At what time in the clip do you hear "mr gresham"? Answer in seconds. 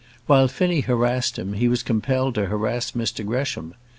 2.93-3.75